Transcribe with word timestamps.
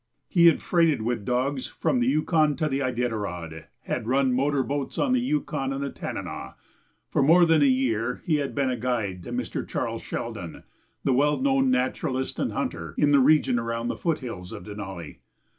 He 0.27 0.47
had 0.47 0.63
freighted 0.63 1.03
with 1.03 1.25
dogs 1.25 1.67
from 1.67 1.99
the 1.99 2.07
Yukon 2.07 2.55
to 2.55 2.67
the 2.67 2.79
Iditarod, 2.79 3.65
had 3.81 4.07
run 4.07 4.33
motor 4.33 4.63
boats 4.63 4.97
on 4.97 5.13
the 5.13 5.19
Yukon 5.21 5.71
and 5.71 5.83
the 5.83 5.91
Tanana. 5.91 6.55
For 7.11 7.21
more 7.21 7.45
than 7.45 7.61
a 7.61 7.65
year 7.65 8.23
he 8.25 8.37
had 8.37 8.55
been 8.55 8.79
guide 8.79 9.21
to 9.25 9.31
Mr. 9.31 9.67
Charles 9.67 10.01
Sheldon, 10.01 10.63
the 11.03 11.13
well 11.13 11.39
known 11.39 11.69
naturalist 11.69 12.39
and 12.39 12.51
hunter, 12.51 12.95
in 12.97 13.11
the 13.11 13.19
region 13.19 13.59
around 13.59 13.89
the 13.89 13.95
foot 13.95 14.21
hills 14.21 14.51
of 14.51 14.63
Denali. 14.63 15.19